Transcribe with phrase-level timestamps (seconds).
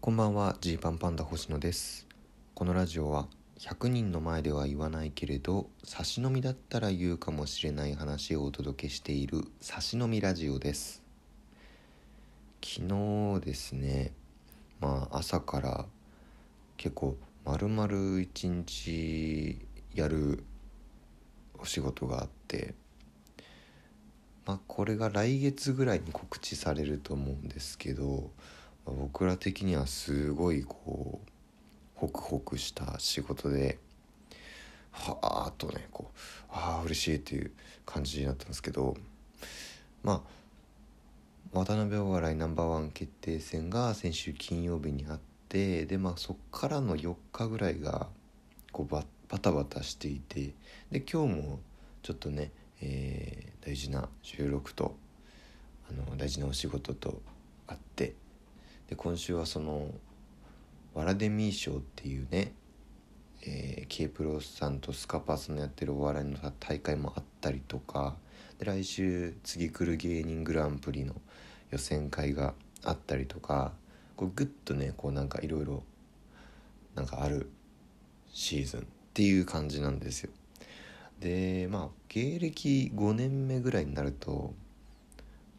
[0.00, 2.06] こんばんはジーパンパンダ星野です。
[2.54, 3.26] このラジオは
[3.58, 11.02] 100人の前では言わないけれど差し飲みだったら言うかもしれない話をお届けしている差し飲みラジオです。
[12.64, 14.12] 昨日ですね
[14.80, 15.84] まあ朝から
[16.76, 19.58] 結構丸々一日
[19.94, 20.44] やる
[21.58, 22.72] お仕事があって
[24.46, 28.30] まあこれが来月ぐらいに告知されると思うんですけど
[28.90, 31.28] 僕ら的にはすごいこう
[31.94, 33.78] ホクホクした仕事で
[34.90, 36.18] はあっとねこう
[36.50, 37.52] ああ嬉しいっていう
[37.84, 38.96] 感じになったんですけど
[40.02, 48.08] まあ渡辺お笑いナンバーワン決定戦が先週金曜日にあってでまあそっからの4日ぐらいが
[48.72, 50.52] こうババタバタしていて
[50.90, 51.60] で今日も
[52.02, 54.96] ちょっとね、えー大事な収録と
[55.90, 57.20] あの大事なお仕事と
[57.66, 58.14] あって
[58.88, 59.90] で今週はその
[60.94, 62.52] ワラデミー賞っていうね、
[63.42, 68.16] えー、K プロさんとスカパーさんのやってるお笑いの大会もあったりとか
[68.58, 71.14] で来週次来る芸人グランプリの
[71.70, 73.72] 予選会があったりとか
[74.16, 75.82] こうグッとねこうなんかいろいろ
[76.94, 77.50] なんかある
[78.32, 80.30] シーズンっていう感じなんですよ。
[81.20, 84.54] でまあ芸歴5年目ぐらいになると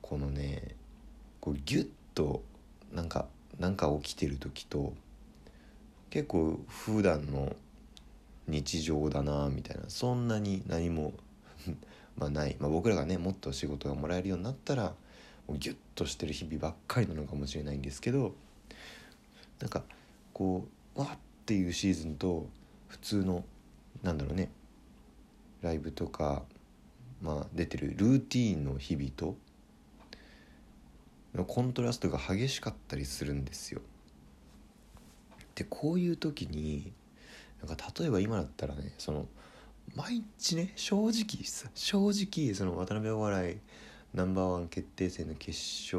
[0.00, 0.76] このね
[1.40, 2.42] こうギュッと
[2.92, 3.26] なんか
[3.58, 4.94] なんか起きてる時と
[6.10, 7.54] 結構普段の
[8.46, 11.12] 日常だなみたいなそんなに何も
[12.16, 14.94] まあない、まあ、僕らがねもっと仕事がもらえるようになったら
[15.50, 18.34] ギュッとしてる日々ばっかりなのかもしれないんですけど
[19.60, 19.82] なんか
[20.32, 22.46] こうわっていうシーズンと
[22.88, 23.44] 普通の
[24.02, 24.50] なんだろうね
[25.62, 26.42] ライブとか、
[27.22, 29.36] まあ、出てるルーティーンの日々と
[31.46, 33.80] コントラストが激しかったりするんですよ。
[35.54, 36.92] でこういう時に
[37.60, 39.26] なんか例えば今だったらねその
[39.96, 41.44] 毎日ね正直
[41.74, 43.56] 正直その渡辺お笑い
[44.14, 45.58] ナンバーワン決定戦の決
[45.94, 45.98] 勝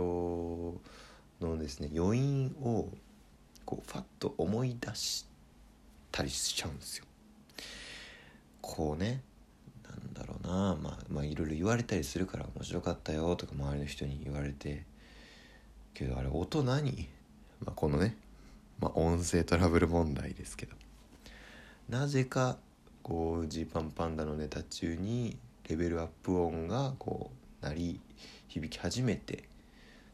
[1.42, 2.90] のですね余韻を
[3.66, 5.26] こうファッと思い出し
[6.12, 7.06] たりしちゃうんですよ。
[8.62, 9.22] こうね
[9.84, 14.86] なんだろうなまあまあいろいろ言われたりするから面白かったよとか周りの人に言われて
[15.94, 17.08] けどあれ音何、
[17.66, 18.16] まあ、このね、
[18.80, 20.76] まあ、音声トラブル問題ですけど。
[21.90, 22.58] なぜか
[23.02, 28.00] こうジーパンパンダのネタ中にレベルアップ音がこう鳴り
[28.48, 29.46] 響き始めて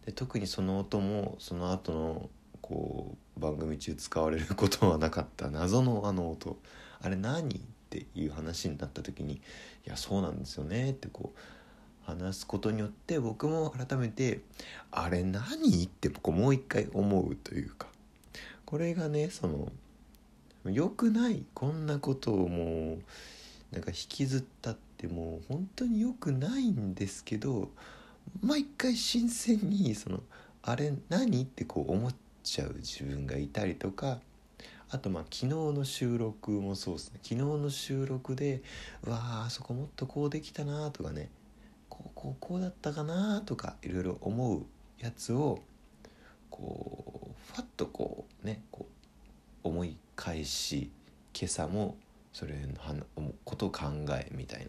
[0.05, 2.29] で特にその音もその後の
[2.61, 6.57] こう番組中使われることはなかった謎のあの音。
[7.01, 7.49] あれ何？
[7.49, 9.35] っていう話になった時に
[9.85, 11.39] 「いやそうなんですよね」ってこう
[12.05, 14.41] 話すことによって僕も改めて
[14.91, 17.88] 「あれ何?」ってこうもう一回思うというか
[18.66, 19.71] これがねその
[20.66, 22.99] 良くないこんなことをもう
[23.71, 27.69] なんか引きずったってもう本当に良くないんですけど
[28.41, 30.23] 毎回新鮮にその
[30.63, 34.19] 「あれ何?」ってこう思っちゃう自分がいたりとか
[34.89, 38.61] あとまあ昨日の収録もそうですね昨日の収録で
[39.03, 41.29] うわあそこもっとこうできたなとかね
[41.97, 44.66] こうこうこうだったかなとかいろいろ思う
[45.00, 45.61] やつを
[46.50, 48.88] こうファッとこうねこ
[49.63, 50.91] う思い返し
[51.34, 51.97] 今朝も
[52.34, 54.66] それのことを考えみたいな。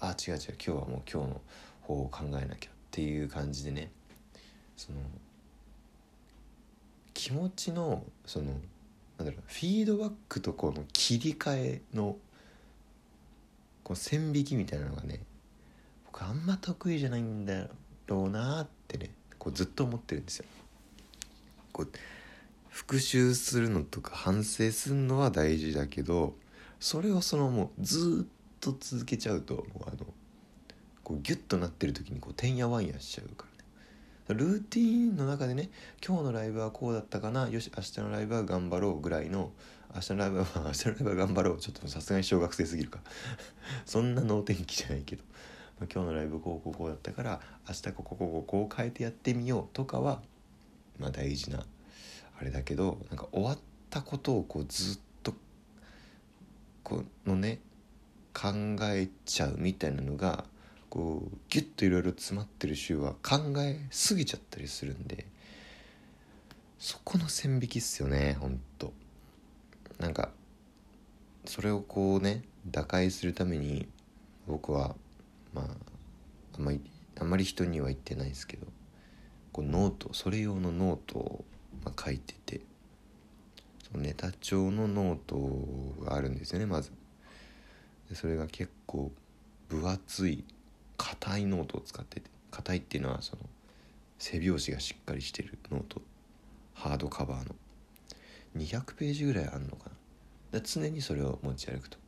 [0.00, 1.40] あ違う違う今日はもう今日の
[1.82, 3.90] 方を考えなきゃっていう感じでね。
[4.76, 4.98] その
[7.14, 8.46] 気持ちのその
[9.18, 12.16] なんだろうフィードバックとこの切り替えの
[13.82, 15.20] こう線引きみたいなのがね
[16.22, 17.66] あんま得意じゃないんだ
[18.06, 20.44] ろうなってねこうずっと思ってるんですよ。
[21.72, 21.88] こう
[22.68, 26.34] 復習するのとか反省するのは大事だけど
[26.80, 28.28] それをそのもうずっ
[28.60, 30.06] と続けちゃうともうあの
[31.02, 33.46] こうギュッとなってる時にこうてんやわんやしちゃうか
[34.28, 34.40] らね。
[34.40, 35.70] ルーティーンの中でね
[36.04, 39.52] 今日のライブはこうだったかなよし明日のライブは頑張ろうぐらいの
[39.94, 43.00] 明日のライブは明日のライブは頑張ろうちょっとさすがに小学生すぎるか。
[43.84, 45.22] そんな能天気じゃないけど、
[45.80, 50.20] 今日のライブこうこうこうだったから明日こここここう変えてやってみようとかは
[50.98, 51.64] まあ大事な
[52.40, 53.58] あれだけどなんか終わっ
[53.90, 55.34] たことをこうずっと
[56.82, 57.58] このね
[58.32, 58.50] 考
[58.82, 60.44] えちゃうみたいなのが
[60.90, 65.26] こうギュッといろいろ詰まってる週は考えすぎちゃったりするんで
[66.78, 68.92] そこの線引きっすよねほんと。
[69.98, 70.30] なんか
[71.46, 73.86] それをこうね打開するために
[74.46, 74.94] 僕は
[75.54, 75.66] まあ
[76.56, 76.80] あんまり
[77.18, 78.66] あんまり人には言ってないですけど
[79.52, 81.44] こうノートそれ用のノートを、
[81.84, 82.60] まあ、書いてて
[83.90, 86.90] そのネタ帳のノートがあるんですよねまず。
[88.10, 89.12] でそれが結構
[89.68, 90.44] 分厚い
[90.96, 93.42] 硬いノートを使ってて硬いっていうのはその
[94.18, 96.02] 背表紙がしっかりしてるノート
[96.74, 97.54] ハードカバーの。
[98.56, 99.90] 200ページぐらいあるのか
[100.52, 100.60] な。
[100.60, 101.98] 常にそれを持ち歩くと。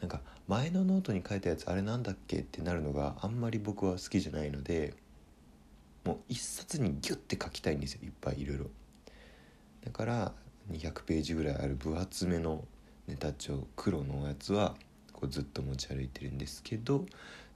[0.00, 4.94] なんか前のノートに書いたやつあれなんだっけってなるのがあんまり僕は好きじゃないので
[6.04, 8.66] もう一冊にギュッて書きたいんですよいっぱいいろいろ。
[9.84, 10.32] だから
[10.70, 12.64] 200ページぐらいある分厚めの
[13.06, 14.74] ネタ帳黒のやつは
[15.12, 17.06] こうずっと持ち歩いてるんですけど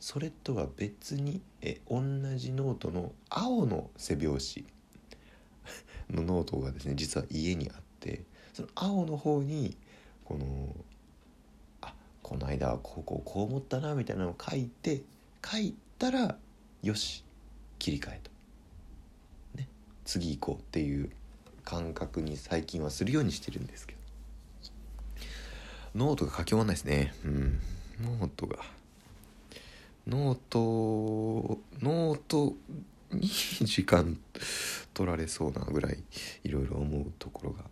[0.00, 2.00] それとは別にえ同
[2.36, 4.62] じノートの青の背表
[6.08, 9.76] 紙 のノートがですね実は家にあってその青の方に
[10.24, 10.74] この
[12.32, 15.02] この間はこうこうこう思ったなみたいなのを書いて
[15.44, 16.38] 書いたら
[16.82, 17.24] よし
[17.78, 18.30] 切り替えと、
[19.58, 19.68] ね、
[20.06, 21.10] 次行こうっていう
[21.62, 23.98] 感覚に最近はするようにしてるんですけど。
[25.94, 27.12] ノートが書き終わんないですね。
[27.26, 27.60] うん。
[28.00, 28.56] ノートが。
[30.06, 30.58] ノート
[31.82, 32.54] ノート
[33.10, 34.18] に時間
[34.94, 36.02] 取られそうなぐらい
[36.44, 37.64] いろいろ思うところが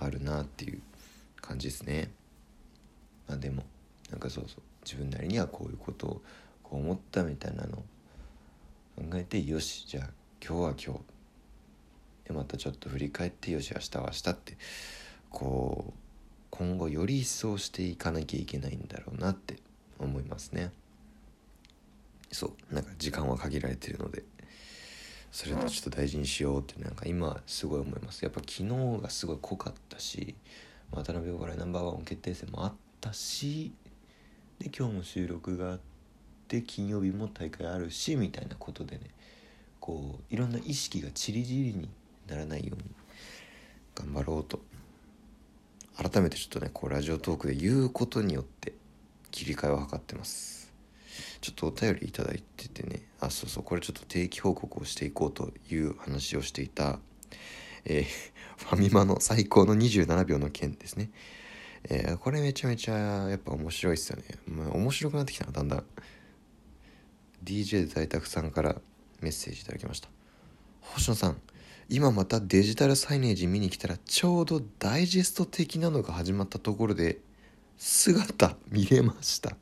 [0.00, 0.82] あるなっていう
[1.40, 2.10] 感じですね。
[3.28, 3.62] まあでも
[4.12, 4.62] なんかそうそう。
[4.84, 6.22] 自分なりにはこういうことを
[6.62, 7.82] こう思ったみたいなのを
[8.96, 10.10] 考えてよしじゃあ
[10.44, 11.00] 今日は今日。
[12.28, 14.56] でまたちょっと振り返ってよし明日は明日って
[15.30, 15.92] こう
[16.50, 19.56] 今後より一層していかなきゃいけないんだろうなって
[19.98, 20.70] 思いますね。
[22.30, 22.74] そう。
[22.74, 24.22] なんか時間は限られてるので。
[25.32, 28.22] それとちょっと大事にしようってなんか今すごい思います。
[28.22, 30.34] やっぱ昨日がすごい濃かったし
[30.90, 33.72] 渡辺お笑いナンバーワン決定戦もあったし
[34.62, 35.80] で今日も収録があっ
[36.46, 39.10] て金曜日も大会あるしみたいなことでね
[39.80, 41.88] こういろんな意識がちりぢりに
[42.28, 42.84] ならないように
[43.96, 44.60] 頑張ろうと。
[45.96, 48.72] 改めてちょっとねこうラジオトークで言うことによって
[49.32, 50.72] 切り替えを図ってます。
[51.40, 57.00] ちょっとお便り頂いててねあそうそうこれちょっと定期報告をしていこうという話をしていた、
[57.84, 58.04] えー、
[58.58, 61.10] ファミマの最高の27秒の件ですね、
[61.84, 65.84] えー、これめちゃめちゃやっぱ面白いっすよね、まあ、面白くなってきたなだんだん。
[67.44, 68.76] DJ 在宅さんから
[69.20, 70.08] メッセージいただきました。
[70.80, 71.40] 星野さん
[71.88, 77.18] 今またデジタルサイネージ見に来たらちょうどダイジェスト的なのが始まったところで
[77.76, 79.56] 姿見れました。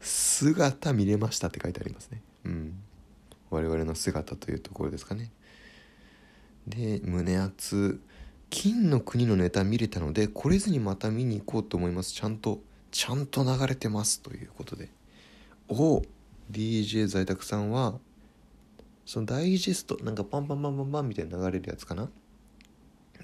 [0.00, 2.22] 姿見れましたって書いてありますね。
[2.44, 2.74] うん。
[3.50, 5.30] 我々の姿というところですかね。
[6.66, 8.00] で胸熱。
[8.54, 12.12] 金の国のネタ見れたので来れずにまた見に行こうと思います。
[12.12, 12.60] ちゃんと
[12.92, 14.90] ちゃんと流れてますということで。
[15.68, 16.02] お
[16.52, 17.98] DJ 在宅さんは
[19.04, 22.08] そのダイジェストなんかパンパンパンパンパンみたいな流れるやつかな？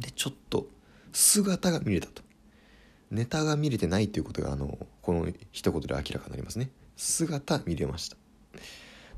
[0.01, 0.67] でちょっと
[1.13, 2.23] 姿が見れたと。
[3.13, 6.71] ネタが見れてないということがあのこの一言で明らかになりますね。
[6.97, 8.17] 姿見れました。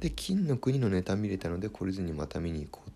[0.00, 2.90] で金の国のネタ見れたのでこれずにまた見に行こう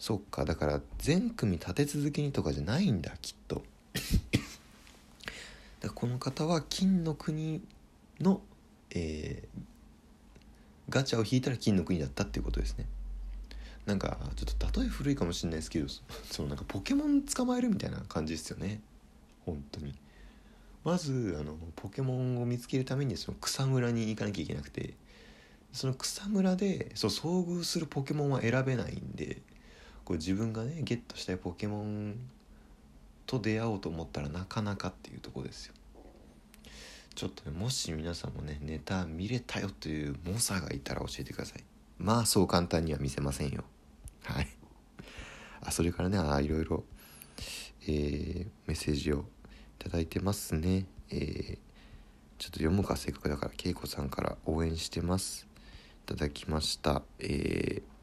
[0.00, 3.62] そっかだから全組立て続けにとかじゃないんだきっと。
[5.80, 7.62] だこの方は金の国
[8.18, 8.40] の、
[8.94, 9.62] えー、
[10.88, 12.86] ガチャを引いたら金の国だったっていうことですね。
[13.84, 15.86] なんかちょっと例え古いかもしれないですけど
[16.30, 18.80] そのなんかポケモン捕まえるみたいな感じですよね。
[19.44, 19.94] 本当に。
[20.82, 24.94] まずあのポケモンを見つけるためにその草むらに行かなきゃいけなくて
[25.74, 29.42] その草むらでそう遭遇するポケモンは選べないんで
[30.10, 32.16] こう自分がねゲットしたいポケモン
[33.26, 35.74] と出会おうと思ったらなかなかっていうとこですよ
[37.14, 41.62] ちょっとねもし皆さんもねネタ見れたよという猛者がいたら教えてください
[41.98, 43.62] まあそう簡単には見せませんよ
[44.24, 44.48] はい
[45.60, 46.82] あそれからねあいろいろ
[47.86, 49.26] えー、メッセージを
[49.78, 50.86] 頂いてますね。
[51.10, 51.58] えー、
[52.36, 55.46] ちょっと読むかせっかくだから恵子さんから応援してます。
[56.04, 57.02] いただきました。
[57.20, 57.99] えー、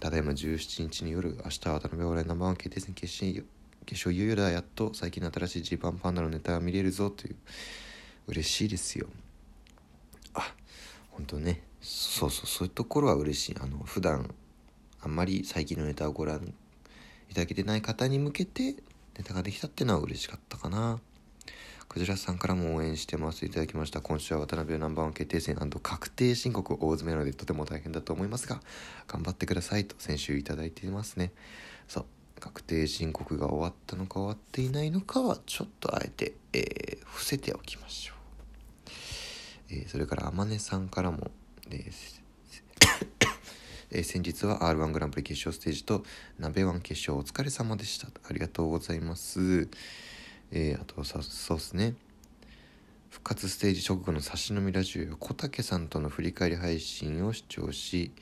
[0.00, 3.46] ただいま17日の夜、明日は渡辺お笑い生ワン決定戦決勝
[3.84, 7.36] 決勝いよいよだやっと最近の新しいジーパンパンダのネタが見れるぞという
[8.26, 9.08] 嬉しいですよ。
[10.32, 10.54] あ
[11.10, 11.62] 本当ね。
[11.82, 13.56] そうそうそういうところは嬉しい。
[13.60, 14.34] あの普段
[15.02, 16.54] あんまり最近のネタをご覧
[17.28, 18.76] いただけてない方に向けて
[19.18, 20.98] ネタができたっていうのは嬉しかったかな。
[21.90, 24.00] クジラさんからも応援してますいただきました。
[24.00, 28.60] 今週は渡辺ナンバーワン決定戦確定申告大詰めなのでとても大変だと思いますが、
[29.08, 31.32] 頑張ってくださいと先週いただいていますね。
[31.88, 32.06] そう。
[32.38, 38.90] 確定申告が終わったのか終わっていないのかはちょっとあえて、えー、伏せておきましょう。
[39.70, 41.32] えー、それから天音さんからも
[41.68, 42.22] です。
[43.90, 46.04] え、先日は r 1グランプリ決勝ステージと
[46.38, 49.68] 鍋1決勝お疲れ様でしたありがとうございます
[50.52, 51.94] えー、あとさそうっすね。
[53.08, 58.12] 復活ステージ直後の差し飲みラジオや小竹さんとの振り返り配信を視聴し、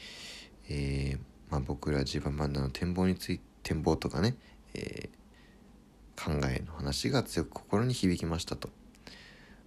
[0.70, 1.18] えー、
[1.50, 4.34] まあ、僕らジーパンバンダの展望について展望とかね、
[4.72, 8.70] えー、考えの話が強く心に響きましたと。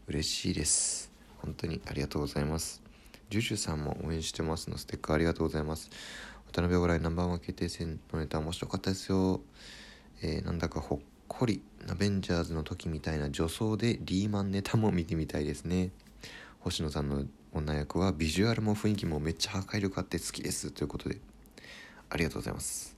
[0.07, 1.11] 嬉しいです。
[1.37, 2.81] 本当にありがとうございます。
[3.29, 5.91] ジュジュさんも応援してますのステッカーありがとうございます。
[6.51, 9.41] 渡辺お笑いナンバーワン決定戦のネタ面白かったですよ、
[10.23, 10.99] えー、なんだかほっ
[11.33, 15.91] こりアベンジャーズの時みたいな女装でリーマンネタも見てみたいですね。
[16.59, 17.23] 星野さんの
[17.53, 20.71] 女役はビジュアルも雰囲気もめっちゃ破壊力あって好きです。
[20.71, 21.19] ということで
[22.09, 22.97] ありがとうございます。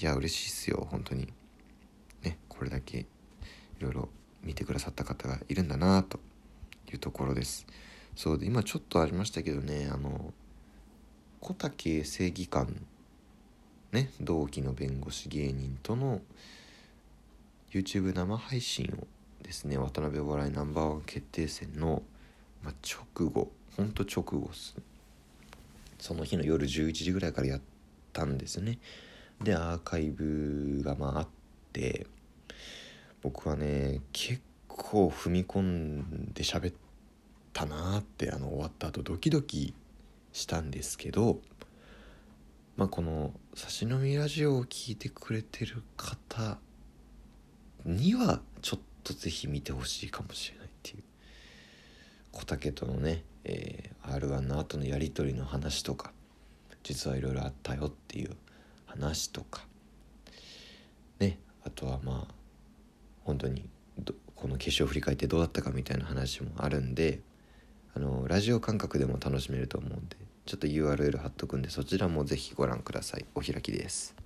[0.00, 1.28] いや嬉しいっすよ本当に。
[2.22, 3.06] ねこれだけい
[3.80, 4.08] ろいろ
[4.42, 6.18] 見てくださった方がいるんだなと
[6.90, 7.66] いうところです。
[8.16, 10.32] そうで今ちょっとありましたけどねあの
[11.40, 12.74] 小竹正義感。
[13.92, 16.22] ね同期の弁護士芸人との
[17.72, 19.06] YouTube 生配信を
[19.42, 22.02] ですね渡辺お笑いナンバーワン決定戦の、
[22.62, 24.76] まあ、直後ほんと直後っす
[25.98, 27.60] その日の夜11時ぐらいからやっ
[28.12, 28.78] たんですよね。
[29.42, 31.28] でアーカイブがまああっ
[31.72, 32.06] て
[33.22, 36.74] 僕はね結構踏み込んで喋っ
[37.52, 39.74] たなってあの終わった後ドキドキ
[40.32, 41.40] したんですけど
[42.76, 46.58] まあこの「差し飲みラジオ」を聴いてくれてる方
[47.84, 51.02] にはちょっと是非見てほしいかもしれないっていう。
[52.32, 56.12] 小竹とのね、えー、r 1の後のやり取りの話とか
[56.84, 58.36] 実はいろいろあったよっていう
[58.86, 59.66] 話とか。
[61.18, 62.34] ねあとはまあ
[63.24, 63.68] 本当に
[64.34, 67.20] この決勝を振り返ってどうだったかみたいな話もあるんで
[67.94, 73.26] あのラジオ感覚でも楽しめると思うんでちょっと URL 貼っとくんでそちらも是非ご覧ください。
[73.34, 74.16] お開きです。